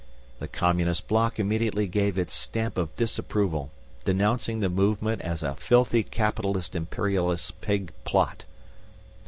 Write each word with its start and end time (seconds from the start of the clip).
The 0.39 0.47
Communist 0.47 1.07
Block 1.07 1.37
immediately 1.39 1.85
gave 1.85 2.17
its 2.17 2.33
Stamp 2.33 2.75
of 2.75 2.95
Disapproval, 2.95 3.69
denouncing 4.03 4.59
the 4.59 4.67
movement 4.67 5.21
as 5.21 5.43
a 5.43 5.53
filthy 5.53 6.01
Capitalist 6.01 6.75
Imperialist 6.75 7.61
Pig 7.61 7.91
plot. 8.03 8.43